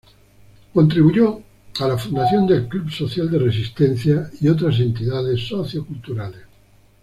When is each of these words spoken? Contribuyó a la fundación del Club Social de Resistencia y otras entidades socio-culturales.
Contribuyó 0.73 1.43
a 1.79 1.87
la 1.87 1.95
fundación 1.95 2.47
del 2.47 2.67
Club 2.67 2.89
Social 2.89 3.29
de 3.29 3.37
Resistencia 3.37 4.31
y 4.41 4.47
otras 4.49 4.79
entidades 4.79 5.47
socio-culturales. 5.47 6.41